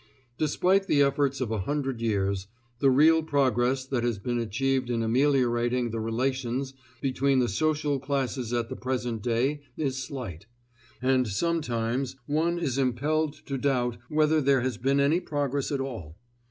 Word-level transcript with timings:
Despite 0.39 0.87
the 0.87 1.03
efforts 1.03 1.39
of 1.41 1.51
a 1.51 1.59
hundred 1.59 2.01
years, 2.01 2.47
the 2.79 2.89
real 2.89 3.21
progress 3.21 3.85
that 3.85 4.03
has 4.03 4.17
been 4.17 4.39
achieved 4.39 4.89
in 4.89 5.03
ameliorating 5.03 5.91
the 5.91 5.99
relations 5.99 6.73
between 7.01 7.37
the 7.37 7.47
social 7.47 7.99
classes 7.99 8.51
at 8.51 8.69
the 8.69 8.75
present 8.75 9.21
day 9.21 9.61
is 9.77 10.01
slight, 10.01 10.47
and 11.03 11.27
sometimes 11.27 12.15
one 12.25 12.57
is 12.57 12.79
impelled 12.79 13.45
to 13.45 13.59
doubt 13.59 13.97
whether 14.09 14.41
there 14.41 14.61
has 14.61 14.79
been 14.79 14.99
any 14.99 15.19
progress 15.19 15.71
at 15.71 15.79
all. 15.79 16.17